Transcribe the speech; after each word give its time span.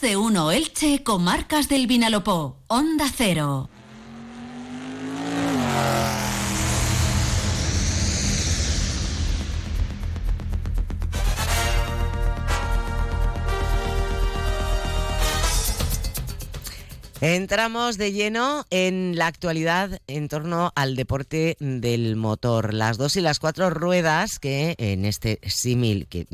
De 0.00 0.16
uno 0.16 0.50
Elche, 0.50 1.02
Comarcas 1.02 1.68
del 1.68 1.86
Vinalopó, 1.86 2.56
Onda 2.68 3.06
Cero. 3.14 3.68
Entramos 17.22 17.98
de 17.98 18.12
lleno 18.12 18.64
en 18.70 19.18
la 19.18 19.26
actualidad 19.26 20.00
en 20.06 20.28
torno 20.28 20.72
al 20.74 20.96
deporte 20.96 21.54
del 21.60 22.16
motor. 22.16 22.72
Las 22.72 22.96
dos 22.96 23.14
y 23.16 23.20
las 23.20 23.38
cuatro 23.38 23.68
ruedas 23.68 24.38
que 24.38 24.74
en 24.78 25.04
este 25.04 25.38
símil, 25.42 26.06
que 26.08 26.26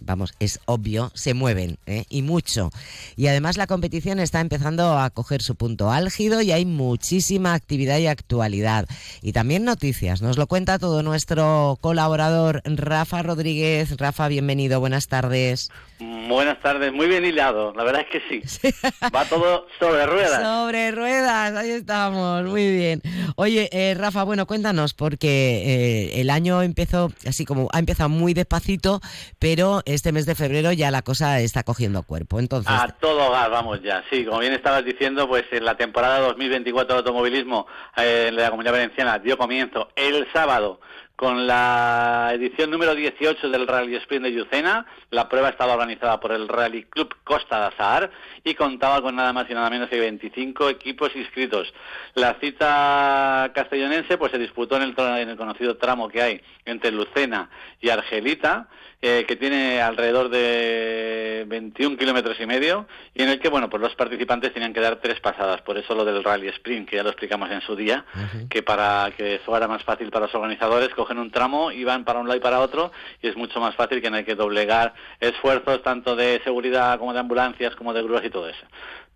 vamos, 0.00 0.32
es 0.40 0.58
obvio, 0.64 1.10
se 1.12 1.34
mueven 1.34 1.76
¿eh? 1.84 2.04
y 2.08 2.22
mucho. 2.22 2.70
Y 3.16 3.26
además 3.26 3.58
la 3.58 3.66
competición 3.66 4.18
está 4.18 4.40
empezando 4.40 4.98
a 4.98 5.10
coger 5.10 5.42
su 5.42 5.56
punto 5.56 5.90
álgido 5.90 6.40
y 6.40 6.52
hay 6.52 6.64
muchísima 6.64 7.52
actividad 7.52 7.98
y 7.98 8.06
actualidad. 8.06 8.86
Y 9.20 9.32
también 9.32 9.66
noticias. 9.66 10.22
Nos 10.22 10.38
lo 10.38 10.46
cuenta 10.46 10.78
todo 10.78 11.02
nuestro 11.02 11.76
colaborador 11.82 12.62
Rafa 12.64 13.22
Rodríguez. 13.22 13.94
Rafa, 13.98 14.28
bienvenido. 14.28 14.80
Buenas 14.80 15.06
tardes. 15.06 15.70
Buenas 15.98 16.58
tardes. 16.62 16.94
Muy 16.94 17.08
bien 17.08 17.26
hilado. 17.26 17.74
La 17.74 17.84
verdad 17.84 18.06
es 18.08 18.22
que 18.22 18.42
sí. 18.42 18.72
Va 19.14 19.26
todo 19.26 19.66
sobre 19.78 20.06
ruedas. 20.06 20.29
Sobre 20.36 20.90
ruedas, 20.92 21.56
ahí 21.56 21.70
estamos, 21.70 22.44
muy 22.44 22.70
bien. 22.70 23.02
Oye, 23.36 23.68
eh, 23.72 23.94
Rafa, 23.94 24.22
bueno, 24.24 24.46
cuéntanos, 24.46 24.94
porque 24.94 25.62
eh, 25.64 26.20
el 26.20 26.30
año 26.30 26.62
empezó 26.62 27.10
así 27.26 27.44
como, 27.44 27.68
ha 27.72 27.78
empezado 27.78 28.08
muy 28.08 28.34
despacito, 28.34 29.00
pero 29.38 29.82
este 29.84 30.12
mes 30.12 30.26
de 30.26 30.34
febrero 30.34 30.72
ya 30.72 30.90
la 30.90 31.02
cosa 31.02 31.40
está 31.40 31.62
cogiendo 31.62 32.02
cuerpo. 32.02 32.38
Entonces... 32.38 32.72
A 32.72 32.88
todo 32.88 33.30
gas, 33.30 33.50
vamos 33.50 33.82
ya. 33.82 34.04
Sí, 34.10 34.24
como 34.24 34.40
bien 34.40 34.52
estabas 34.52 34.84
diciendo, 34.84 35.28
pues 35.28 35.44
en 35.52 35.64
la 35.64 35.76
temporada 35.76 36.20
2024 36.20 36.94
de 36.94 36.98
automovilismo 36.98 37.66
eh, 37.96 38.26
en 38.28 38.36
la 38.36 38.50
Comunidad 38.50 38.72
Valenciana 38.72 39.18
dio 39.18 39.36
comienzo 39.36 39.88
el 39.96 40.26
sábado 40.32 40.80
con 41.20 41.46
la 41.46 42.30
edición 42.32 42.70
número 42.70 42.94
18 42.94 43.50
del 43.50 43.66
Rally 43.66 43.94
Sprint 43.96 44.24
de 44.24 44.32
Yucena. 44.32 44.86
La 45.10 45.28
prueba 45.28 45.50
estaba 45.50 45.74
organizada 45.74 46.18
por 46.18 46.32
el 46.32 46.48
Rally 46.48 46.84
Club 46.84 47.14
Costa 47.24 47.60
de 47.60 47.66
Azahar 47.66 48.10
y 48.42 48.54
contaba 48.54 49.02
con 49.02 49.16
nada 49.16 49.30
más 49.34 49.44
y 49.50 49.52
nada 49.52 49.68
menos 49.68 49.90
que 49.90 50.00
25 50.00 50.70
equipos 50.70 51.14
inscritos. 51.14 51.74
La 52.14 52.38
cita 52.40 53.52
castellonense 53.54 54.16
pues 54.16 54.32
se 54.32 54.38
disputó 54.38 54.76
en 54.76 54.82
el, 54.84 54.94
en 54.96 55.28
el 55.28 55.36
conocido 55.36 55.76
tramo 55.76 56.08
que 56.08 56.22
hay 56.22 56.40
entre 56.64 56.90
Lucena 56.90 57.50
y 57.82 57.90
Argelita 57.90 58.68
eh, 59.02 59.24
que 59.26 59.36
tiene 59.36 59.80
alrededor 59.80 60.28
de 60.28 61.44
21 61.46 61.96
kilómetros 61.96 62.38
y 62.38 62.44
medio 62.44 62.86
y 63.14 63.22
en 63.22 63.30
el 63.30 63.40
que, 63.40 63.48
bueno, 63.48 63.70
pues 63.70 63.80
los 63.80 63.94
participantes 63.94 64.52
tenían 64.52 64.74
que 64.74 64.80
dar 64.80 64.96
tres 64.96 65.20
pasadas, 65.20 65.62
por 65.62 65.78
eso 65.78 65.94
lo 65.94 66.04
del 66.04 66.22
Rally 66.22 66.48
Sprint, 66.48 66.88
que 66.88 66.96
ya 66.96 67.02
lo 67.02 67.08
explicamos 67.08 67.50
en 67.50 67.62
su 67.62 67.74
día, 67.74 68.04
que 68.50 68.62
para 68.62 69.10
que 69.16 69.40
fuera 69.44 69.66
más 69.66 69.82
fácil 69.84 70.10
para 70.10 70.26
los 70.26 70.34
organizadores, 70.34 70.90
cogen 70.90 71.18
un 71.18 71.30
tramo 71.30 71.72
y 71.72 71.82
van 71.84 72.04
para 72.04 72.20
un 72.20 72.28
lado 72.28 72.38
y 72.38 72.42
para 72.42 72.60
otro 72.60 72.92
y 73.22 73.28
es 73.28 73.36
mucho 73.36 73.58
más 73.58 73.74
fácil 73.74 74.02
que 74.02 74.10
no 74.10 74.16
hay 74.16 74.24
que 74.24 74.34
doblegar 74.34 74.92
esfuerzos 75.18 75.82
tanto 75.82 76.14
de 76.14 76.40
seguridad 76.44 76.98
como 76.98 77.14
de 77.14 77.20
ambulancias 77.20 77.74
como 77.76 77.94
de 77.94 78.02
grúas 78.02 78.24
y 78.24 78.30
todo 78.30 78.48
eso. 78.48 78.66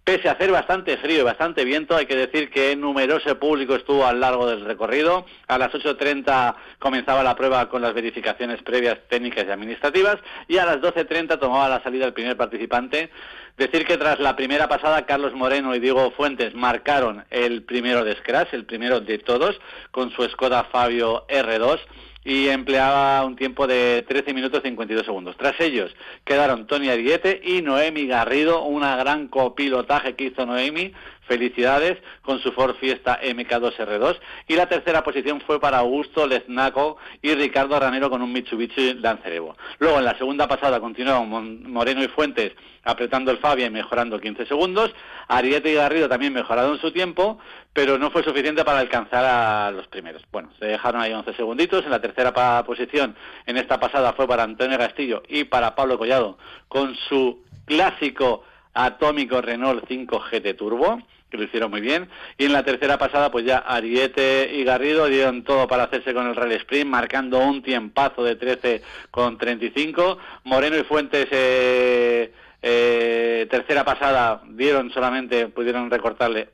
Pese 0.05 0.29
a 0.29 0.33
hacer 0.33 0.53
bastante 0.53 0.99
frío 0.99 1.21
y 1.21 1.23
bastante 1.23 1.65
viento, 1.65 1.97
hay 1.97 2.05
que 2.05 2.15
decir 2.15 2.51
que 2.51 2.77
numeroso 2.77 3.39
público 3.39 3.75
estuvo 3.75 4.05
a 4.05 4.13
lo 4.13 4.19
largo 4.19 4.47
del 4.47 4.63
recorrido. 4.63 5.25
A 5.49 5.57
las 5.57 5.73
8.30 5.73 6.55
comenzaba 6.79 7.23
la 7.23 7.35
prueba 7.35 7.71
con 7.71 7.81
las 7.81 7.95
verificaciones 7.95 8.63
previas 8.63 8.99
técnicas 9.09 9.47
y 9.47 9.51
administrativas 9.51 10.19
y 10.47 10.59
a 10.59 10.67
las 10.67 10.83
12.30 10.83 11.41
tomaba 11.41 11.71
la 11.71 11.83
salida 11.83 12.05
el 12.05 12.13
primer 12.13 12.37
participante. 12.37 13.09
Decir 13.57 13.87
que 13.87 13.97
tras 13.97 14.21
la 14.21 14.37
primera 14.37 14.69
pasada, 14.69 15.07
Carlos 15.07 15.33
Moreno 15.33 15.75
y 15.75 15.81
Diego 15.81 16.11
Fuentes 16.11 16.55
marcaron 16.55 17.25
el 17.31 17.63
primero 17.63 18.05
de 18.05 18.15
Scratch, 18.17 18.53
el 18.53 18.67
primero 18.67 19.01
de 19.01 19.19
todos, 19.21 19.59
con 19.91 20.11
su 20.11 20.29
Skoda 20.29 20.65
Fabio 20.65 21.27
R2 21.29 21.81
y 22.25 22.49
empleaba 22.49 23.25
un 23.25 23.37
tiempo 23.37 23.67
de 23.67 24.05
13 24.09 24.33
minutos 24.33 24.63
52 24.63 25.05
segundos. 25.05 25.37
Tras 25.37 25.61
ellos 25.61 25.95
quedaron 26.25 26.67
Tony 26.67 26.89
Ariete 26.89 27.41
y 27.45 27.61
Noemi 27.61 28.07
Garrido, 28.07 28.65
una 28.65 28.97
gran 28.97 29.29
copilotaje 29.29 30.15
que 30.15 30.25
hizo 30.25 30.47
Noemi, 30.47 30.93
felicidades 31.27 31.99
con 32.23 32.39
su 32.41 32.53
Ford 32.53 32.77
Fiesta 32.77 33.21
MK2R2 33.23 34.19
y 34.49 34.55
la 34.55 34.69
tercera 34.69 35.03
posición 35.03 35.41
fue 35.41 35.61
para 35.61 35.79
Augusto 35.79 36.27
Leznaco 36.27 36.97
y 37.23 37.35
Ricardo 37.35 37.79
Ranero 37.79 38.11
con 38.11 38.23
un 38.23 38.33
Mitsubishi 38.33 38.95
Lancer 38.95 39.33
Evo. 39.33 39.57
Luego 39.79 39.99
en 39.99 40.05
la 40.05 40.19
segunda 40.19 40.49
pasada 40.49 40.81
continuaron 40.81 41.71
Moreno 41.71 42.03
y 42.03 42.09
Fuentes 42.09 42.53
apretando 42.85 43.31
el 43.31 43.39
Fabia 43.39 43.67
y 43.67 43.71
mejorando 43.71 44.21
15 44.21 44.47
segundos, 44.47 44.95
Ariete 45.29 45.71
y 45.71 45.75
Garrido 45.75 46.09
también 46.09 46.33
mejoraron 46.33 46.79
su 46.79 46.93
tiempo, 46.93 47.39
pero 47.73 47.99
no 47.99 48.11
fue 48.11 48.23
suficiente 48.23 48.65
para 48.65 48.81
alcanzar 48.81 49.25
a 49.25 49.71
los 49.71 49.89
primeros. 49.89 50.23
Bueno, 50.31 50.51
se 50.59 50.67
dejaron 50.67 51.01
ahí 51.01 51.13
11 51.13 51.35
segunditos, 51.35 51.85
en 51.85 51.91
la 51.91 52.01
tercera 52.01 52.33
posición 52.65 53.17
en 53.47 53.57
esta 53.57 53.81
pasada 53.81 54.13
fue 54.13 54.29
para 54.29 54.43
Antonio 54.43 54.79
Castillo 54.79 55.23
y 55.29 55.45
para 55.45 55.75
Pablo 55.75 55.99
Collado 55.99 56.39
con 56.69 56.95
su 57.09 57.43
clásico 57.65 58.45
atómico 58.75 59.41
Renault 59.41 59.85
5 59.89 60.25
GT 60.31 60.55
Turbo 60.55 61.01
que 61.35 61.39
lo 61.39 61.45
hicieron 61.45 61.71
muy 61.71 61.81
bien. 61.81 62.09
Y 62.39 62.45
en 62.45 62.53
la 62.53 62.63
tercera 62.63 62.97
pasada, 62.97 63.33
pues 63.33 63.45
ya 63.45 63.59
Ariete 63.59 64.53
y 64.55 64.63
Garrido 64.63 65.07
dieron 65.07 65.43
todo 65.43 65.67
para 65.67 65.85
hacerse 65.85 66.15
con 66.15 66.29
el 66.29 66.37
Rally 66.37 66.55
Sprint, 66.55 66.89
marcando 66.89 67.41
un 67.41 67.61
tiempazo 67.61 68.23
de 68.23 68.37
13 68.37 68.83
con 69.11 69.37
35. 69.37 70.19
Moreno 70.45 70.77
y 70.77 70.85
Fuentes, 70.85 71.27
eh, 71.33 72.33
eh, 72.63 73.49
tercera 73.51 73.85
pasada, 73.85 74.43
dieron 74.47 74.93
solamente, 74.93 75.49
pudieron 75.49 75.91
recortarle 75.91 76.51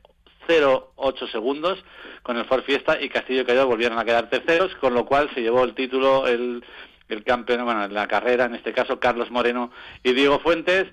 0,8 0.48 1.30
segundos 1.30 1.84
con 2.22 2.38
el 2.38 2.46
Ford 2.46 2.62
Fiesta 2.62 3.00
y 3.00 3.10
Castillo 3.10 3.42
y 3.42 3.44
Callao 3.44 3.66
volvieron 3.66 3.98
a 3.98 4.04
quedar 4.06 4.30
terceros, 4.30 4.74
con 4.76 4.94
lo 4.94 5.04
cual 5.04 5.30
se 5.34 5.42
llevó 5.42 5.62
el 5.62 5.74
título, 5.74 6.26
el, 6.26 6.64
el 7.10 7.22
campeón, 7.24 7.66
bueno, 7.66 7.86
la 7.88 8.08
carrera, 8.08 8.46
en 8.46 8.54
este 8.54 8.72
caso 8.72 8.98
Carlos 8.98 9.30
Moreno 9.30 9.70
y 10.02 10.14
Diego 10.14 10.38
Fuentes 10.38 10.86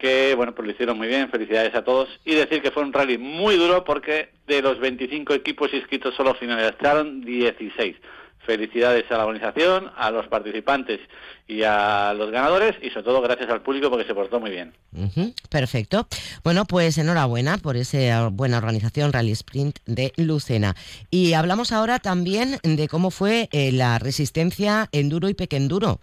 que 0.00 0.34
bueno, 0.34 0.54
pues 0.54 0.66
lo 0.66 0.72
hicieron 0.72 0.98
muy 0.98 1.06
bien, 1.06 1.30
felicidades 1.30 1.74
a 1.74 1.84
todos 1.84 2.08
y 2.24 2.34
decir 2.34 2.62
que 2.62 2.70
fue 2.70 2.82
un 2.82 2.92
rally 2.92 3.18
muy 3.18 3.56
duro 3.56 3.84
porque 3.84 4.30
de 4.46 4.62
los 4.62 4.80
25 4.80 5.34
equipos 5.34 5.72
inscritos 5.72 6.14
solo 6.16 6.34
finalizaron 6.34 7.20
16. 7.20 7.96
Felicidades 8.40 9.04
a 9.10 9.18
la 9.18 9.26
organización, 9.26 9.90
a 9.96 10.10
los 10.10 10.26
participantes 10.26 10.98
y 11.46 11.62
a 11.62 12.14
los 12.16 12.30
ganadores 12.30 12.74
y 12.80 12.88
sobre 12.88 13.04
todo 13.04 13.20
gracias 13.20 13.50
al 13.50 13.60
público 13.60 13.90
porque 13.90 14.06
se 14.06 14.14
portó 14.14 14.40
muy 14.40 14.50
bien. 14.50 14.72
perfecto. 15.50 16.08
Bueno, 16.42 16.64
pues 16.64 16.96
enhorabuena 16.96 17.58
por 17.58 17.76
esa 17.76 18.28
buena 18.28 18.56
organización 18.56 19.12
Rally 19.12 19.32
Sprint 19.32 19.80
de 19.84 20.12
Lucena. 20.16 20.74
Y 21.10 21.34
hablamos 21.34 21.70
ahora 21.72 21.98
también 21.98 22.58
de 22.62 22.88
cómo 22.88 23.10
fue 23.10 23.50
eh, 23.52 23.70
la 23.72 23.98
resistencia 23.98 24.88
enduro 24.92 25.28
y 25.28 25.34
pequenduro. 25.34 26.00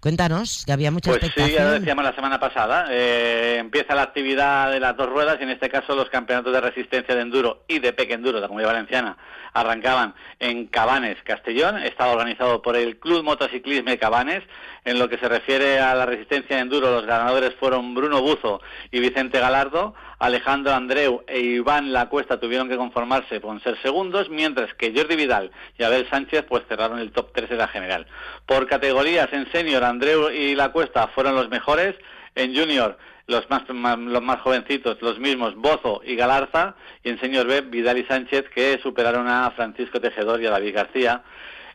Cuéntanos, 0.00 0.64
que 0.64 0.72
había 0.72 0.90
mucha 0.90 1.10
pues 1.10 1.32
sí, 1.34 1.52
ya 1.52 1.64
lo 1.64 1.72
decíamos 1.72 2.04
la 2.04 2.14
semana 2.14 2.38
pasada. 2.38 2.86
Eh, 2.90 3.56
empieza 3.58 3.94
la 3.94 4.02
actividad 4.02 4.70
de 4.70 4.78
las 4.78 4.96
dos 4.96 5.08
ruedas 5.08 5.38
y 5.40 5.42
en 5.42 5.50
este 5.50 5.68
caso 5.68 5.96
los 5.96 6.08
campeonatos 6.08 6.52
de 6.52 6.60
resistencia 6.60 7.14
de 7.14 7.22
enduro 7.22 7.64
y 7.66 7.80
de 7.80 7.92
peque 7.92 8.14
enduro 8.14 8.36
de 8.36 8.42
la 8.42 8.48
Comunidad 8.48 8.72
Valenciana 8.72 9.16
arrancaban 9.54 10.14
en 10.38 10.66
Cabanes, 10.66 11.16
Castellón. 11.24 11.78
Estaba 11.78 12.12
organizado 12.12 12.62
por 12.62 12.76
el 12.76 12.98
Club 12.98 13.24
Motociclismo 13.24 13.90
Cabanes. 13.98 14.42
En 14.84 14.98
lo 14.98 15.08
que 15.08 15.18
se 15.18 15.28
refiere 15.28 15.80
a 15.80 15.94
la 15.94 16.06
resistencia 16.06 16.56
de 16.56 16.62
enduro, 16.62 16.90
los 16.90 17.06
ganadores 17.06 17.54
fueron 17.58 17.94
Bruno 17.94 18.22
Buzo 18.22 18.60
y 18.90 19.00
Vicente 19.00 19.40
Galardo. 19.40 19.94
Alejandro 20.18 20.72
Andreu 20.74 21.22
e 21.26 21.38
Iván 21.40 21.92
La 21.92 22.08
Cuesta 22.08 22.40
tuvieron 22.40 22.68
que 22.68 22.76
conformarse 22.76 23.40
con 23.40 23.60
ser 23.60 23.80
segundos, 23.82 24.28
mientras 24.28 24.74
que 24.74 24.92
Jordi 24.94 25.14
Vidal 25.14 25.52
y 25.78 25.84
Abel 25.84 26.08
Sánchez 26.10 26.44
pues 26.48 26.64
cerraron 26.68 26.98
el 26.98 27.12
top 27.12 27.30
3 27.32 27.50
de 27.50 27.56
la 27.56 27.68
general. 27.68 28.06
Por 28.44 28.66
categorías 28.66 29.32
en 29.32 29.50
senior, 29.52 29.84
Andreu 29.84 30.30
y 30.30 30.54
La 30.54 30.72
Cuesta 30.72 31.06
fueron 31.08 31.36
los 31.36 31.48
mejores. 31.48 31.94
En 32.34 32.54
junior, 32.54 32.98
los 33.26 33.48
más, 33.50 33.68
los 33.68 34.22
más 34.22 34.40
jovencitos, 34.40 35.00
los 35.02 35.18
mismos, 35.18 35.54
Bozo 35.56 36.02
y 36.04 36.16
Galarza, 36.16 36.74
y 37.02 37.10
en 37.10 37.20
Senior 37.20 37.46
B, 37.46 37.62
Vidal 37.62 37.98
y 37.98 38.04
Sánchez, 38.04 38.48
que 38.54 38.78
superaron 38.82 39.28
a 39.28 39.50
Francisco 39.52 40.00
Tejedor 40.00 40.40
y 40.42 40.46
a 40.46 40.50
David 40.50 40.74
García. 40.74 41.22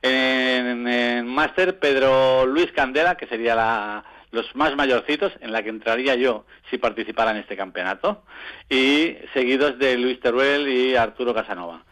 En, 0.01 0.87
en 0.87 1.27
Máster, 1.27 1.79
Pedro 1.79 2.45
Luis 2.45 2.71
Candela, 2.73 3.15
que 3.15 3.27
sería 3.27 3.55
la, 3.55 4.03
los 4.33 4.53
más 4.55 4.75
mayorcitos, 4.75 5.31
en 5.41 5.51
la 5.53 5.63
que 5.63 5.69
entraría 5.69 6.15
yo 6.15 6.45
si 6.69 6.77
participara 6.79 7.31
en 7.31 7.37
este 7.37 7.55
campeonato, 7.55 8.23
y 8.67 9.15
seguidos 9.33 9.77
de 9.77 9.95
Luis 9.97 10.19
Teruel 10.19 10.67
y 10.67 10.95
Arturo 10.95 11.33
Casanova. 11.33 11.83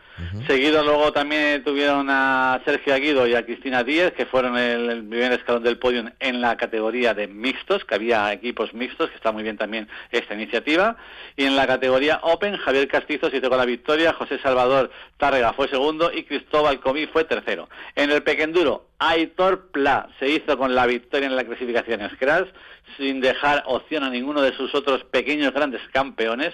Seguido 0.48 0.84
luego 0.84 1.12
también 1.12 1.64
tuvieron 1.64 2.10
a 2.10 2.62
Sergio 2.66 2.94
Aguido 2.94 3.28
y 3.28 3.36
a 3.36 3.46
Cristina 3.46 3.84
Díez, 3.84 4.14
que 4.14 4.26
fueron 4.26 4.58
el, 4.58 5.06
primer 5.06 5.34
escalón 5.34 5.64
del 5.64 5.78
podio 5.78 6.12
en 6.20 6.42
la 6.42 6.58
categoría 6.58 7.14
de 7.14 7.28
mixtos, 7.28 7.86
que 7.86 7.96
había 7.96 8.32
equipos 8.34 8.74
mixtos, 8.74 9.10
que 9.10 9.16
está 9.16 9.32
muy 9.32 9.44
bien 9.44 9.58
también 9.58 9.88
esta 10.12 10.34
iniciativa. 10.34 10.98
Y 11.36 11.46
en 11.46 11.56
la 11.56 11.68
categoría 11.68 12.20
Open, 12.24 12.58
Javier 12.58 12.88
Castizo 12.88 13.30
se 13.30 13.38
hizo 13.38 13.50
con 13.50 13.58
la 13.58 13.66
victoria, 13.66 14.14
José 14.14 14.40
Salvador 14.40 14.92
Tárrega 15.18 15.54
fue 15.54 15.68
segundo 15.68 16.12
y 16.14 16.24
Cristóbal 16.24 16.80
Comí 16.80 17.08
fue 17.08 17.24
tercero. 17.24 17.70
En 17.96 18.12
el 18.12 18.24
Pequenduro, 18.24 18.88
Aitor 19.00 19.72
Pla 19.72 20.10
se 20.20 20.28
hizo 20.28 20.58
con 20.58 20.76
la 20.76 20.86
victoria 20.86 21.28
en 21.28 21.36
la 21.36 21.44
clasificación 21.44 22.10
Scratch, 22.16 22.50
sin 22.98 23.22
dejar 23.22 23.64
opción 23.66 24.04
a 24.04 24.10
ninguno 24.10 24.42
de 24.42 24.56
sus 24.56 24.74
otros 24.76 25.04
pequeños 25.06 25.54
grandes 25.54 25.82
campeones 25.92 26.54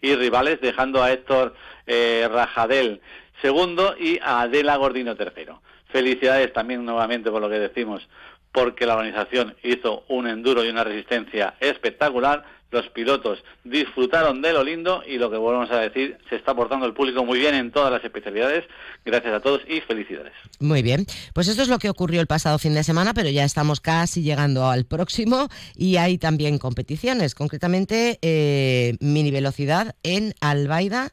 y 0.00 0.14
rivales, 0.14 0.60
dejando 0.60 1.02
a 1.02 1.12
Héctor 1.12 1.54
eh, 1.86 2.28
Rajadel 2.30 3.00
segundo 3.42 3.94
y 3.98 4.18
a 4.22 4.42
Adela 4.42 4.76
Gordino 4.76 5.16
tercero. 5.16 5.62
Felicidades 5.90 6.52
también 6.52 6.84
nuevamente 6.84 7.30
por 7.30 7.40
lo 7.40 7.48
que 7.48 7.58
decimos, 7.58 8.06
porque 8.52 8.86
la 8.86 8.96
organización 8.96 9.56
hizo 9.62 10.04
un 10.08 10.26
enduro 10.26 10.64
y 10.64 10.68
una 10.68 10.84
resistencia 10.84 11.54
espectacular 11.60 12.44
los 12.70 12.86
pilotos 12.90 13.42
disfrutaron 13.64 14.42
de 14.42 14.52
lo 14.52 14.62
lindo 14.62 15.02
y 15.06 15.16
lo 15.16 15.30
que 15.30 15.38
volvemos 15.38 15.70
a 15.70 15.80
decir, 15.80 16.18
se 16.28 16.36
está 16.36 16.54
portando 16.54 16.86
el 16.86 16.92
público 16.92 17.24
muy 17.24 17.38
bien 17.38 17.54
en 17.54 17.70
todas 17.70 17.90
las 17.90 18.04
especialidades. 18.04 18.64
Gracias 19.04 19.32
a 19.32 19.40
todos 19.40 19.62
y 19.66 19.80
felicidades. 19.80 20.34
Muy 20.60 20.82
bien, 20.82 21.06
pues 21.32 21.48
esto 21.48 21.62
es 21.62 21.68
lo 21.68 21.78
que 21.78 21.88
ocurrió 21.88 22.20
el 22.20 22.26
pasado 22.26 22.58
fin 22.58 22.74
de 22.74 22.84
semana, 22.84 23.14
pero 23.14 23.30
ya 23.30 23.44
estamos 23.44 23.80
casi 23.80 24.22
llegando 24.22 24.68
al 24.68 24.84
próximo 24.84 25.48
y 25.74 25.96
hay 25.96 26.18
también 26.18 26.58
competiciones, 26.58 27.34
concretamente 27.34 28.18
eh, 28.20 28.96
mini 29.00 29.30
velocidad 29.30 29.94
en 30.02 30.34
Albaida 30.40 31.10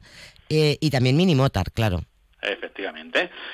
eh, 0.50 0.76
y 0.80 0.90
también 0.90 1.16
mini 1.16 1.34
motar, 1.34 1.72
claro. 1.72 2.02
Efectivamente. 2.42 2.85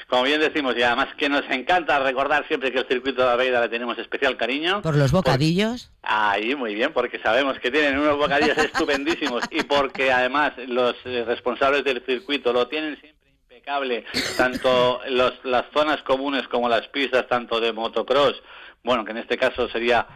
Como 0.08 0.22
bien 0.24 0.40
decimos, 0.40 0.76
y 0.76 0.82
además 0.82 1.08
que 1.16 1.28
nos 1.28 1.48
encanta 1.50 1.98
recordar 1.98 2.46
siempre 2.48 2.72
que 2.72 2.80
el 2.80 2.88
circuito 2.88 3.22
de 3.22 3.28
la 3.28 3.36
Veida 3.36 3.60
le 3.60 3.68
tenemos 3.68 3.98
especial 3.98 4.36
cariño. 4.36 4.82
Por 4.82 4.96
los 4.96 5.12
bocadillos. 5.12 5.90
ahí, 6.02 6.54
muy 6.54 6.74
bien, 6.74 6.92
porque 6.92 7.18
sabemos 7.20 7.58
que 7.58 7.70
tienen 7.70 7.98
unos 7.98 8.16
bocadillos 8.16 8.58
estupendísimos 8.58 9.44
y 9.50 9.62
porque 9.62 10.12
además 10.12 10.52
los 10.66 10.94
eh, 11.04 11.24
responsables 11.26 11.84
del 11.84 12.04
circuito 12.04 12.52
lo 12.52 12.68
tienen 12.68 12.98
siempre 13.00 13.30
impecable, 13.30 14.04
tanto 14.36 15.00
los, 15.08 15.32
las 15.44 15.64
zonas 15.72 16.02
comunes 16.02 16.46
como 16.48 16.68
las 16.68 16.88
pistas, 16.88 17.26
tanto 17.28 17.60
de 17.60 17.72
motocross, 17.72 18.42
bueno, 18.84 19.04
que 19.04 19.12
en 19.12 19.18
este 19.18 19.38
caso 19.38 19.68
sería 19.68 20.06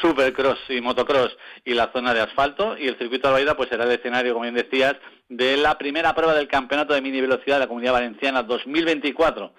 supercross 0.00 0.58
y 0.68 0.80
motocross 0.80 1.36
y 1.64 1.74
la 1.74 1.90
zona 1.92 2.14
de 2.14 2.20
asfalto 2.20 2.76
y 2.78 2.88
el 2.88 2.98
circuito 2.98 3.28
de 3.28 3.34
Albaida 3.34 3.56
pues 3.56 3.68
será 3.68 3.84
el 3.84 3.92
escenario, 3.92 4.32
como 4.32 4.44
bien 4.44 4.54
decías, 4.54 4.96
de 5.28 5.56
la 5.56 5.78
primera 5.78 6.14
prueba 6.14 6.34
del 6.34 6.48
campeonato 6.48 6.94
de 6.94 7.02
mini 7.02 7.20
velocidad 7.20 7.56
de 7.56 7.60
la 7.60 7.66
Comunidad 7.68 7.92
Valenciana 7.92 8.42
2024. 8.42 9.52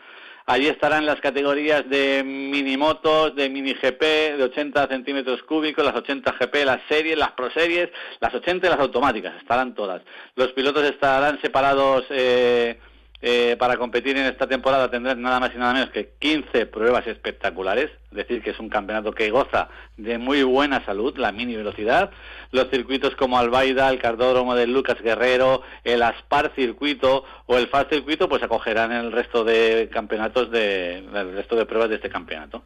Allí 0.45 0.67
estarán 0.67 1.05
las 1.05 1.21
categorías 1.21 1.89
de 1.89 2.21
mini 2.25 2.75
motos, 2.75 3.33
de 3.33 3.49
mini 3.49 3.73
GP, 3.73 4.35
de 4.37 4.43
80 4.43 4.87
centímetros 4.87 5.41
cúbicos, 5.43 5.85
las 5.85 5.95
80 5.95 6.33
GP, 6.37 6.65
las 6.65 6.81
series, 6.89 7.17
las 7.17 7.31
pro 7.31 7.49
series, 7.51 7.89
las 8.19 8.33
80 8.33 8.67
y 8.67 8.69
las 8.69 8.79
automáticas, 8.79 9.35
estarán 9.37 9.73
todas. 9.73 10.01
Los 10.35 10.51
pilotos 10.51 10.83
estarán 10.83 11.39
separados 11.41 12.03
eh, 12.09 12.77
eh, 13.25 13.55
para 13.57 13.77
competir 13.77 14.17
en 14.17 14.25
esta 14.25 14.47
temporada 14.47 14.91
tendrán 14.91 15.21
nada 15.21 15.39
más 15.39 15.55
y 15.55 15.57
nada 15.57 15.71
menos 15.71 15.91
que 15.91 16.09
15 16.19 16.65
pruebas 16.65 17.07
espectaculares, 17.07 17.89
es 18.11 18.17
decir, 18.17 18.43
que 18.43 18.49
es 18.49 18.59
un 18.59 18.67
campeonato 18.67 19.13
que 19.13 19.31
goza 19.31 19.69
de 19.95 20.17
muy 20.17 20.43
buena 20.43 20.83
salud, 20.83 21.17
la 21.17 21.31
mini 21.31 21.55
velocidad. 21.55 22.11
Los 22.51 22.69
circuitos 22.69 23.15
como 23.15 23.39
Albaida, 23.39 23.89
el 23.89 23.99
Cardódromo 23.99 24.55
de 24.55 24.67
Lucas 24.67 25.01
Guerrero, 25.01 25.61
el 25.85 26.03
Aspar 26.03 26.51
Circuito 26.53 27.23
o 27.45 27.57
el 27.57 27.69
Fast 27.69 27.91
Circuito, 27.91 28.27
pues 28.27 28.43
acogerán 28.43 28.91
el 28.91 29.13
resto 29.13 29.45
de 29.45 29.89
campeonatos, 29.89 30.51
de, 30.51 30.97
el 30.97 31.33
resto 31.33 31.55
de 31.55 31.65
pruebas 31.65 31.87
de 31.87 31.95
este 31.95 32.09
campeonato. 32.09 32.65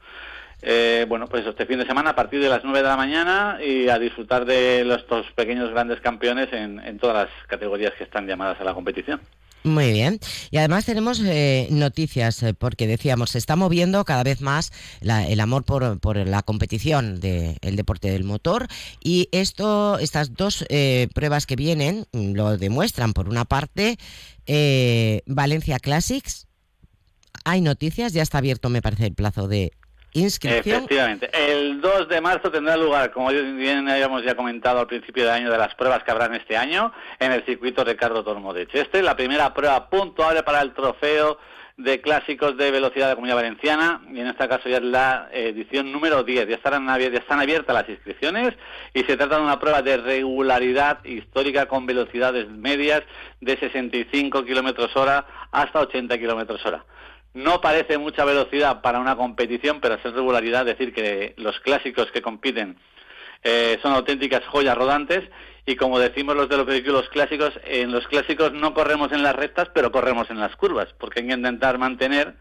Eh, 0.64 1.06
bueno, 1.08 1.28
pues 1.28 1.46
este 1.46 1.68
fin 1.68 1.78
de 1.78 1.86
semana 1.86 2.10
a 2.10 2.16
partir 2.16 2.42
de 2.42 2.50
las 2.50 2.64
9 2.64 2.80
de 2.80 2.88
la 2.88 2.98
mañana 2.98 3.60
y 3.64 3.90
a 3.90 4.00
disfrutar 4.00 4.46
de 4.46 4.82
estos 4.92 5.30
pequeños 5.34 5.70
grandes 5.70 6.02
campeones 6.02 6.52
en 6.52 6.98
todas 6.98 7.28
las 7.28 7.46
categorías 7.46 7.94
que 7.94 8.06
están 8.06 8.26
llamadas 8.26 8.60
a 8.60 8.64
la 8.64 8.74
competición. 8.74 9.22
Muy 9.64 9.92
bien. 9.92 10.20
Y 10.50 10.58
además 10.58 10.86
tenemos 10.86 11.20
eh, 11.20 11.68
noticias, 11.72 12.42
eh, 12.44 12.54
porque 12.54 12.88
decíamos, 12.88 13.32
se 13.32 13.38
está 13.38 13.56
moviendo 13.56 14.06
cada 14.06 14.24
vez 14.24 14.42
más 14.42 14.72
el 15.02 15.40
amor 15.40 15.66
por, 15.66 16.18
la 16.28 16.42
competición 16.44 17.20
del 17.20 17.76
deporte 17.76 18.10
del 18.10 18.24
motor. 18.24 18.68
Y 19.04 19.30
esto, 19.32 20.00
estas 20.00 20.34
dos 20.34 20.66
eh, 20.70 21.10
pruebas 21.14 21.46
que 21.46 21.56
vienen 21.56 22.06
lo 22.14 22.58
demuestran. 22.58 23.14
Por 23.14 23.28
una 23.30 23.46
parte, 23.46 23.98
Valencia 25.26 25.80
Classics. 25.80 26.48
Hay 27.44 27.62
noticias, 27.62 28.14
ya 28.14 28.24
está 28.24 28.40
abierto, 28.40 28.70
me 28.70 28.82
parece, 28.82 29.06
el 29.06 29.14
plazo 29.14 29.48
de 29.48 29.72
Efectivamente. 30.78 31.30
El 31.34 31.82
2 31.82 32.10
de 32.10 32.22
marzo 32.22 32.50
tendrá 32.50 32.76
lugar, 32.76 33.12
como 33.12 33.30
bien 33.30 33.88
habíamos 33.88 34.24
ya 34.24 34.36
comentado 34.36 34.80
al 34.80 34.88
principio 34.88 35.24
del 35.24 35.34
año, 35.34 35.52
de 35.52 35.58
las 35.58 35.76
pruebas 35.76 36.04
que 36.04 36.12
habrán 36.12 36.34
este 36.34 36.58
año 36.58 36.92
en 37.20 37.32
el 37.32 37.46
circuito 37.46 37.84
Ricardo 37.84 38.24
Tormo 38.24 38.54
de 38.54 38.68
Cheste. 38.68 39.04
La 39.04 39.16
primera 39.16 39.54
prueba 39.54 39.90
puntuable 39.90 40.44
para 40.44 40.62
el 40.62 40.74
trofeo 40.74 41.38
de 41.78 42.02
clásicos 42.02 42.58
de 42.58 42.72
velocidad 42.72 43.06
de 43.06 43.12
la 43.12 43.16
Comunidad 43.16 43.36
Valenciana 43.36 44.02
y 44.12 44.20
en 44.20 44.28
este 44.28 44.48
caso 44.48 44.68
ya 44.68 44.78
es 44.78 44.84
la 44.84 45.30
edición 45.32 45.92
número 45.92 46.24
10. 46.24 46.48
Ya, 46.50 46.56
estarán, 46.56 46.88
ya 46.88 47.06
están 47.06 47.40
abiertas 47.40 47.76
las 47.76 47.88
inscripciones 47.88 48.56
y 48.96 49.04
se 49.04 49.16
trata 49.16 49.38
de 49.38 49.44
una 49.44 49.60
prueba 49.60 49.84
de 49.84 49.98
regularidad 49.98 51.06
histórica 51.06 51.68
con 51.68 51.86
velocidades 51.86 52.50
medias 52.50 53.04
de 53.42 53.58
65 53.58 54.44
kilómetros 54.44 54.96
hora 54.96 55.28
hasta 55.52 55.80
80 55.82 56.18
kilómetros 56.18 56.66
hora. 56.66 56.84
No 57.34 57.62
parece 57.62 57.98
mucha 57.98 58.26
velocidad 58.26 58.82
para 58.82 59.00
una 59.00 59.16
competición, 59.16 59.80
pero 59.80 59.96
es 59.96 60.04
regularidad 60.04 60.66
decir 60.66 60.94
que 60.94 61.34
los 61.38 61.60
clásicos 61.60 62.12
que 62.12 62.22
compiten 62.22 62.78
eh, 63.44 63.78
son 63.82 63.94
auténticas 63.94 64.46
joyas 64.48 64.78
rodantes 64.78 65.24
y 65.66 65.76
como 65.76 66.00
decimos 66.00 66.36
los 66.36 66.48
de 66.50 66.58
los 66.58 66.66
vehículos 66.66 67.10
clásicos, 67.10 67.60
en 67.66 67.92
los 67.92 68.08
clásicos 68.08 68.54
no 68.54 68.74
corremos 68.74 69.12
en 69.12 69.22
las 69.22 69.36
rectas, 69.36 69.70
pero 69.74 69.92
corremos 69.92 70.30
en 70.30 70.40
las 70.40 70.56
curvas, 70.56 70.88
porque 70.98 71.20
hay 71.20 71.28
que 71.28 71.34
intentar 71.34 71.78
mantener 71.78 72.36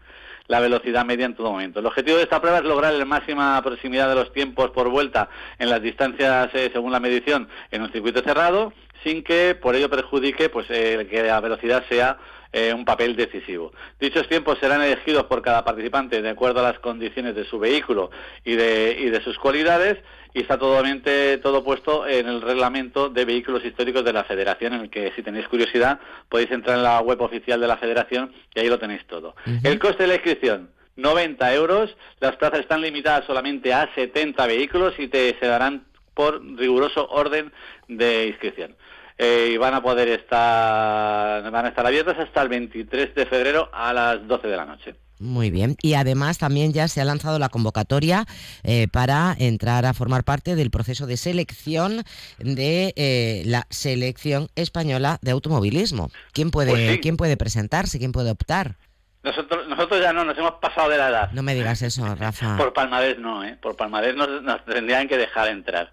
la 0.47 0.61
velocidad 0.61 1.05
media 1.05 1.25
en 1.25 1.35
todo 1.35 1.51
momento. 1.51 1.81
El 1.81 1.85
objetivo 1.85 2.15
de 2.15 2.23
esta 2.23 2.39
prueba 2.39 2.59
es 2.59 2.63
lograr 2.63 2.93
la 2.93 3.03
máxima 3.03 3.61
proximidad 3.61 4.07
de 4.07 4.15
los 4.15 4.31
tiempos 4.31 4.71
por 4.71 4.89
vuelta 4.89 5.29
en 5.59 5.69
las 5.69 5.81
distancias 5.81 6.49
eh, 6.53 6.69
según 6.71 6.93
la 6.93 7.01
medición 7.01 7.49
en 7.69 7.81
un 7.81 7.91
circuito 7.91 8.21
cerrado, 8.21 8.71
sin 9.03 9.23
que 9.23 9.55
por 9.55 9.75
ello 9.75 9.89
perjudique 9.89 10.47
pues 10.47 10.67
eh, 10.69 11.05
que 11.09 11.23
la 11.23 11.41
velocidad 11.41 11.83
sea 11.89 12.17
eh, 12.51 12.73
un 12.73 12.85
papel 12.85 13.15
decisivo. 13.15 13.71
Dichos 13.99 14.27
tiempos 14.27 14.57
serán 14.59 14.81
elegidos 14.81 15.25
por 15.25 15.41
cada 15.41 15.63
participante 15.63 16.21
de 16.21 16.29
acuerdo 16.29 16.59
a 16.59 16.71
las 16.71 16.79
condiciones 16.79 17.35
de 17.35 17.45
su 17.45 17.59
vehículo 17.59 18.09
y 18.45 18.55
de, 18.55 18.97
y 18.99 19.09
de 19.09 19.21
sus 19.21 19.37
cualidades 19.37 19.97
y 20.33 20.41
está 20.41 20.57
totalmente 20.57 21.37
todo 21.39 21.63
puesto 21.63 22.07
en 22.07 22.27
el 22.27 22.41
reglamento 22.41 23.09
de 23.09 23.25
vehículos 23.25 23.65
históricos 23.65 24.05
de 24.05 24.13
la 24.13 24.23
Federación, 24.23 24.73
en 24.73 24.81
el 24.81 24.89
que 24.89 25.11
si 25.15 25.23
tenéis 25.23 25.47
curiosidad 25.47 25.99
podéis 26.29 26.51
entrar 26.51 26.77
en 26.77 26.83
la 26.83 26.99
web 27.01 27.21
oficial 27.21 27.59
de 27.59 27.67
la 27.67 27.77
Federación 27.77 28.31
y 28.53 28.59
ahí 28.59 28.69
lo 28.69 28.79
tenéis 28.79 29.05
todo. 29.07 29.35
El 29.63 29.79
coste 29.79 30.03
de 30.03 30.07
la 30.07 30.15
inscripción 30.15 30.69
90 30.97 31.53
euros, 31.53 31.95
las 32.19 32.35
plazas 32.35 32.59
están 32.59 32.81
limitadas 32.81 33.25
solamente 33.25 33.73
a 33.73 33.93
70 33.93 34.45
vehículos 34.47 34.95
y 34.97 35.07
te 35.07 35.37
se 35.39 35.45
darán 35.45 35.85
por 36.13 36.43
riguroso 36.57 37.07
orden 37.09 37.51
de 37.87 38.27
inscripción. 38.27 38.75
Eh, 39.19 39.49
y 39.53 39.57
van 39.57 39.73
a 39.73 39.81
poder 39.81 40.09
estar, 40.09 41.49
van 41.49 41.65
a 41.65 41.69
estar 41.69 41.85
abiertas 41.85 42.19
hasta 42.19 42.41
el 42.43 42.49
23 42.49 43.15
de 43.15 43.25
febrero 43.25 43.69
a 43.73 43.91
las 43.91 44.27
12 44.27 44.47
de 44.47 44.55
la 44.55 44.65
noche. 44.65 44.95
Muy 45.19 45.49
bien. 45.49 45.75
Y 45.81 45.95
además 45.95 46.37
también 46.37 46.71
ya 46.71 46.87
se 46.87 47.01
ha 47.01 47.05
lanzado 47.05 47.39
la 47.39 47.49
convocatoria 47.49 48.25
eh, 48.63 48.87
para 48.87 49.35
entrar 49.39 49.87
a 49.87 49.93
formar 49.95 50.23
parte 50.23 50.55
del 50.55 50.69
proceso 50.69 51.07
de 51.07 51.17
selección 51.17 52.03
de 52.37 52.93
eh, 52.95 53.41
la 53.47 53.65
selección 53.71 54.49
española 54.55 55.17
de 55.23 55.31
automovilismo. 55.31 56.11
¿Quién 56.33 56.51
puede, 56.51 56.71
pues 56.71 56.99
¿quién 56.99 57.17
puede 57.17 57.37
presentarse? 57.37 57.97
¿Quién 57.97 58.11
puede 58.11 58.29
optar? 58.29 58.75
Nosotros, 59.23 59.67
nosotros 59.67 59.99
ya 59.99 60.13
no, 60.13 60.23
nos 60.23 60.37
hemos 60.37 60.53
pasado 60.61 60.89
de 60.89 60.97
la 60.97 61.09
edad. 61.09 61.31
No 61.31 61.41
me 61.41 61.55
digas 61.55 61.81
eso, 61.81 62.13
Rafa. 62.15 62.55
Por 62.55 62.71
palmarés 62.71 63.17
no, 63.17 63.43
¿eh? 63.43 63.57
Por 63.59 63.75
palmarés 63.75 64.15
nos 64.15 64.63
tendrían 64.65 65.07
que 65.07 65.17
dejar 65.17 65.47
entrar 65.47 65.91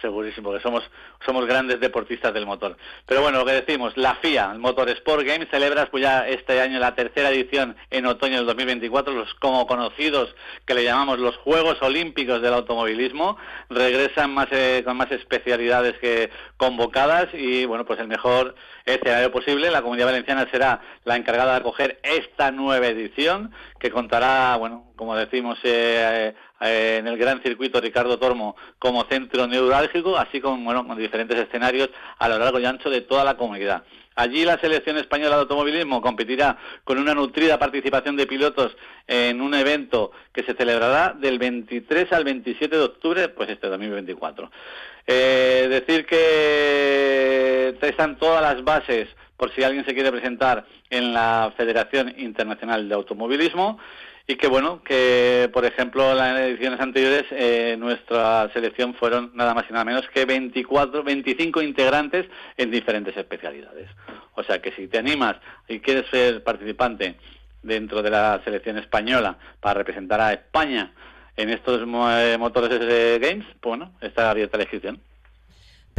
segurísimo, 0.00 0.52
que 0.52 0.60
somos, 0.60 0.82
somos 1.24 1.46
grandes 1.46 1.80
deportistas 1.80 2.32
del 2.34 2.46
motor. 2.46 2.76
Pero 3.06 3.22
bueno, 3.22 3.38
lo 3.38 3.44
que 3.44 3.52
decimos, 3.52 3.96
la 3.96 4.16
FIA, 4.16 4.50
el 4.52 4.58
Motor 4.58 4.88
Sport 4.90 5.24
Games, 5.24 5.48
celebra 5.50 5.86
pues 5.86 6.02
ya 6.02 6.26
este 6.28 6.60
año 6.60 6.78
la 6.78 6.94
tercera 6.94 7.30
edición 7.30 7.76
en 7.90 8.06
otoño 8.06 8.36
del 8.36 8.46
2024, 8.46 9.12
los 9.12 9.34
como 9.34 9.66
conocidos 9.66 10.34
que 10.66 10.74
le 10.74 10.84
llamamos 10.84 11.18
los 11.18 11.36
Juegos 11.38 11.80
Olímpicos 11.82 12.42
del 12.42 12.54
Automovilismo, 12.54 13.36
regresan 13.68 14.32
más, 14.32 14.48
eh, 14.50 14.82
con 14.84 14.96
más 14.96 15.10
especialidades 15.12 15.98
que 15.98 16.30
convocadas 16.56 17.28
y 17.32 17.64
bueno, 17.64 17.84
pues 17.84 18.00
el 18.00 18.08
mejor 18.08 18.54
escenario 18.84 19.32
posible. 19.32 19.70
La 19.70 19.82
Comunidad 19.82 20.06
Valenciana 20.06 20.48
será 20.50 20.80
la 21.04 21.16
encargada 21.16 21.52
de 21.52 21.58
acoger 21.58 22.00
esta 22.02 22.50
nueva 22.50 22.86
edición 22.86 23.52
que 23.78 23.90
contará, 23.90 24.56
bueno, 24.56 24.89
como 25.00 25.16
decimos, 25.16 25.58
eh, 25.62 26.34
eh, 26.60 26.96
en 26.98 27.06
el 27.06 27.16
gran 27.16 27.42
circuito 27.42 27.80
Ricardo 27.80 28.18
Tormo 28.18 28.54
como 28.78 29.04
centro 29.04 29.46
neurálgico, 29.46 30.18
así 30.18 30.42
como 30.42 30.62
bueno, 30.62 30.86
con 30.86 30.98
diferentes 30.98 31.38
escenarios 31.38 31.88
a 32.18 32.28
lo 32.28 32.38
largo 32.38 32.60
y 32.60 32.66
ancho 32.66 32.90
de 32.90 33.00
toda 33.00 33.24
la 33.24 33.38
comunidad. 33.38 33.82
Allí 34.14 34.44
la 34.44 34.58
selección 34.58 34.98
española 34.98 35.36
de 35.36 35.40
automovilismo 35.40 36.02
competirá 36.02 36.58
con 36.84 36.98
una 36.98 37.14
nutrida 37.14 37.58
participación 37.58 38.14
de 38.14 38.26
pilotos 38.26 38.76
en 39.06 39.40
un 39.40 39.54
evento 39.54 40.12
que 40.34 40.42
se 40.42 40.52
celebrará 40.52 41.14
del 41.18 41.38
23 41.38 42.12
al 42.12 42.24
27 42.24 42.76
de 42.76 42.82
octubre, 42.82 43.28
pues 43.30 43.48
este 43.48 43.68
2024. 43.68 44.50
Eh, 45.06 45.66
decir 45.70 46.04
que 46.04 47.74
están 47.80 48.18
todas 48.18 48.42
las 48.42 48.62
bases 48.62 49.08
por 49.38 49.50
si 49.54 49.62
alguien 49.62 49.86
se 49.86 49.94
quiere 49.94 50.12
presentar 50.12 50.66
en 50.90 51.14
la 51.14 51.54
Federación 51.56 52.12
Internacional 52.18 52.86
de 52.86 52.94
Automovilismo 52.94 53.78
y 54.30 54.36
que 54.36 54.46
bueno, 54.46 54.80
que 54.84 55.50
por 55.52 55.64
ejemplo 55.64 56.08
en 56.12 56.16
las 56.18 56.38
ediciones 56.38 56.78
anteriores 56.78 57.24
eh, 57.32 57.74
nuestra 57.76 58.48
selección 58.52 58.94
fueron 58.94 59.32
nada 59.34 59.54
más 59.54 59.64
y 59.68 59.72
nada 59.72 59.84
menos 59.84 60.08
que 60.14 60.24
24, 60.24 61.02
25 61.02 61.60
integrantes 61.62 62.26
en 62.56 62.70
diferentes 62.70 63.16
especialidades. 63.16 63.88
O 64.34 64.44
sea 64.44 64.62
que 64.62 64.70
si 64.70 64.86
te 64.86 64.98
animas 64.98 65.34
y 65.66 65.80
quieres 65.80 66.08
ser 66.10 66.44
participante 66.44 67.16
dentro 67.64 68.02
de 68.02 68.10
la 68.10 68.40
selección 68.44 68.78
española 68.78 69.36
para 69.58 69.80
representar 69.80 70.20
a 70.20 70.32
España 70.32 70.92
en 71.36 71.50
estos 71.50 71.80
eh, 71.82 72.36
motores 72.38 72.78
de 72.78 73.18
games, 73.18 73.46
bueno, 73.60 73.94
está 74.00 74.30
abierta 74.30 74.58
la 74.58 74.62
inscripción. 74.62 75.00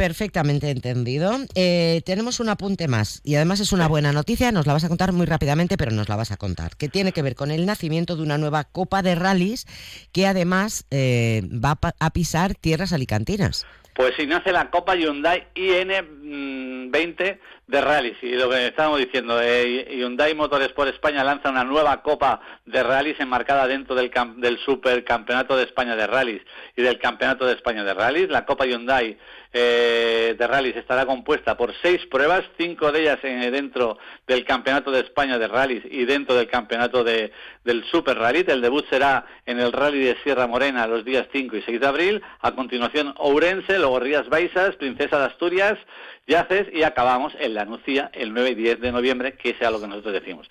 Perfectamente 0.02 0.68
entendido. 0.68 1.30
Eh, 1.54 2.02
tenemos 2.04 2.40
un 2.40 2.48
apunte 2.48 2.88
más 2.88 3.20
y 3.22 3.36
además 3.36 3.60
es 3.60 3.70
una 3.70 3.86
buena 3.86 4.10
noticia, 4.10 4.50
nos 4.50 4.66
la 4.66 4.72
vas 4.72 4.82
a 4.82 4.88
contar 4.88 5.12
muy 5.12 5.26
rápidamente, 5.26 5.76
pero 5.76 5.92
nos 5.92 6.08
la 6.08 6.16
vas 6.16 6.32
a 6.32 6.36
contar, 6.36 6.74
que 6.76 6.88
tiene 6.88 7.12
que 7.12 7.22
ver 7.22 7.36
con 7.36 7.52
el 7.52 7.66
nacimiento 7.66 8.16
de 8.16 8.24
una 8.24 8.36
nueva 8.36 8.64
Copa 8.64 9.02
de 9.02 9.14
Rallys 9.14 9.64
que 10.10 10.26
además 10.26 10.88
eh, 10.90 11.42
va 11.44 11.78
a 12.00 12.10
pisar 12.10 12.56
tierras 12.56 12.92
alicantinas. 12.92 13.64
Pues 13.94 14.14
si 14.16 14.26
nace 14.26 14.52
la 14.52 14.70
Copa 14.70 14.96
Hyundai 14.96 15.48
IN20 15.54 16.90
mm, 16.90 17.70
de 17.70 17.80
rallies 17.80 18.16
y 18.22 18.30
lo 18.30 18.48
que 18.48 18.66
estábamos 18.66 18.98
diciendo, 18.98 19.38
eh, 19.40 19.86
Hyundai 19.98 20.34
Motorsport 20.34 20.92
España 20.92 21.22
lanza 21.22 21.50
una 21.50 21.62
nueva 21.62 22.02
Copa 22.02 22.40
de 22.64 22.82
rallies 22.82 23.20
enmarcada 23.20 23.66
dentro 23.66 23.94
del, 23.94 24.10
del 24.38 24.58
Supercampeonato 24.64 25.56
de 25.56 25.64
España 25.64 25.94
de 25.94 26.06
rallies 26.06 26.42
y 26.74 26.82
del 26.82 26.98
Campeonato 26.98 27.44
de 27.44 27.52
España 27.52 27.84
de 27.84 27.92
rallies. 27.92 28.30
La 28.30 28.46
Copa 28.46 28.64
Hyundai 28.64 29.18
eh, 29.52 30.34
de 30.38 30.46
rallies 30.46 30.76
estará 30.76 31.04
compuesta 31.04 31.56
por 31.56 31.74
seis 31.82 32.04
pruebas, 32.06 32.44
cinco 32.58 32.90
de 32.90 33.02
ellas 33.02 33.18
eh, 33.22 33.50
dentro 33.50 33.98
del 34.26 34.44
Campeonato 34.44 34.90
de 34.90 35.00
España 35.00 35.38
de 35.38 35.48
rallies 35.48 35.84
y 35.90 36.04
dentro 36.04 36.34
del 36.34 36.48
Campeonato 36.48 37.04
de, 37.04 37.32
del 37.64 37.84
Super 37.84 38.18
Rally. 38.18 38.44
El 38.46 38.62
debut 38.62 38.84
será 38.88 39.26
en 39.46 39.60
el 39.60 39.72
Rally 39.72 40.04
de 40.04 40.16
Sierra 40.22 40.46
Morena 40.46 40.86
los 40.86 41.04
días 41.04 41.26
5 41.32 41.56
y 41.56 41.62
6 41.62 41.80
de 41.80 41.86
abril. 41.86 42.22
A 42.40 42.52
continuación 42.52 43.14
Ourense, 43.18 43.78
luego 43.78 44.00
Rías 44.00 44.28
Baixas, 44.28 44.76
Princesa 44.76 45.18
de 45.18 45.26
Asturias, 45.26 45.78
Yaces 46.26 46.68
y 46.72 46.84
acabamos 46.84 47.34
en 47.40 47.54
la 47.54 47.64
Nucía 47.64 48.10
el 48.14 48.32
9 48.32 48.50
y 48.50 48.54
10 48.54 48.80
de 48.80 48.92
noviembre, 48.92 49.34
que 49.34 49.54
sea 49.54 49.70
lo 49.70 49.80
que 49.80 49.88
nosotros 49.88 50.14
decimos. 50.14 50.48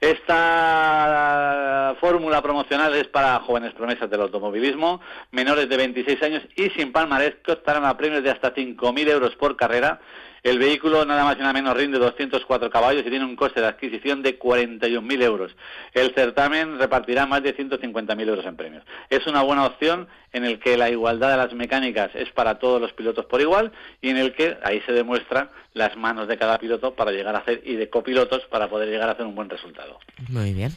Esta 0.00 1.94
fórmula 2.00 2.42
promocional 2.42 2.92
es 2.94 3.06
para 3.06 3.38
jóvenes 3.38 3.72
promesas 3.72 4.10
del 4.10 4.22
automovilismo, 4.22 5.00
menores 5.30 5.68
de 5.68 5.76
26 5.76 6.22
años 6.24 6.42
y 6.56 6.70
sin 6.70 6.90
palmarés 6.90 7.36
que 7.44 7.52
optarán 7.52 7.84
a 7.84 7.96
premios 7.96 8.24
de 8.24 8.30
hasta 8.30 8.41
5.000 8.50 9.08
euros 9.08 9.36
por 9.36 9.56
carrera 9.56 10.00
el 10.42 10.58
vehículo 10.58 11.04
nada 11.04 11.22
más 11.22 11.36
y 11.36 11.40
nada 11.40 11.52
menos 11.52 11.76
rinde 11.76 12.00
204 12.00 12.68
caballos 12.68 13.04
y 13.06 13.10
tiene 13.10 13.24
un 13.24 13.36
coste 13.36 13.60
de 13.60 13.68
adquisición 13.68 14.22
de 14.22 14.40
41.000 14.40 15.22
euros. 15.22 15.56
El 15.94 16.12
certamen 16.14 16.80
repartirá 16.80 17.26
más 17.26 17.44
de 17.44 17.56
150.000 17.56 18.28
euros 18.28 18.44
en 18.44 18.56
premios. 18.56 18.84
Es 19.08 19.26
una 19.28 19.42
buena 19.42 19.66
opción 19.66 20.08
en 20.32 20.44
el 20.44 20.58
que 20.58 20.76
la 20.76 20.90
igualdad 20.90 21.30
de 21.30 21.36
las 21.36 21.52
mecánicas 21.54 22.10
es 22.14 22.30
para 22.30 22.58
todos 22.58 22.80
los 22.80 22.92
pilotos 22.92 23.26
por 23.26 23.40
igual 23.40 23.70
y 24.00 24.08
en 24.08 24.16
el 24.16 24.34
que 24.34 24.56
ahí 24.64 24.80
se 24.80 24.92
demuestran 24.92 25.48
las 25.74 25.96
manos 25.96 26.28
de 26.28 26.36
cada 26.36 26.58
piloto 26.58 26.94
para 26.94 27.12
llegar 27.12 27.34
a 27.34 27.38
hacer 27.38 27.62
y 27.64 27.76
de 27.76 27.88
copilotos 27.88 28.42
para 28.50 28.68
poder 28.68 28.88
llegar 28.88 29.08
a 29.08 29.12
hacer 29.12 29.26
un 29.26 29.34
buen 29.34 29.48
resultado. 29.48 29.98
Muy 30.28 30.52
bien. 30.52 30.72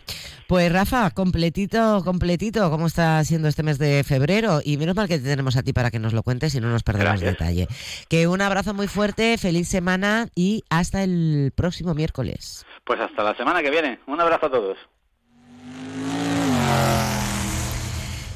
Pues 0.48 0.72
Rafa, 0.72 1.10
completito, 1.12 2.02
completito, 2.04 2.70
¿cómo 2.70 2.88
está 2.88 3.24
siendo 3.24 3.48
este 3.48 3.64
mes 3.64 3.78
de 3.78 4.04
febrero? 4.04 4.60
Y 4.64 4.78
menos 4.78 4.96
mal 4.96 5.08
que 5.08 5.18
te 5.18 5.26
tenemos 5.26 5.58
a 5.58 5.64
ti 5.64 5.74
para 5.74 5.92
que 5.92 6.00
nos 6.00 6.14
lo 6.14 6.24
cuentes 6.24 6.56
y 6.56 6.62
no 6.62 6.70
nos 6.70 6.84
perdemos 6.84 7.20
detalle. 7.20 7.68
Que 8.10 8.28
un 8.28 8.42
abrazo 8.42 8.74
muy 8.74 8.88
fuerte, 8.88 9.38
feliz 9.38 9.68
semana 9.68 10.28
y 10.36 10.64
hasta 10.70 11.04
el 11.04 11.52
próximo 11.56 11.94
miércoles. 11.94 12.66
Pues 12.84 13.00
hasta 13.00 13.24
la 13.24 13.36
semana 13.36 13.62
que 13.62 13.72
viene. 13.72 14.00
Un 14.08 14.22
abrazo 14.22 14.46
a 14.46 14.52
todos. 14.52 14.78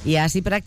Y 0.05 0.15
así 0.15 0.41
prácticamente 0.41 0.59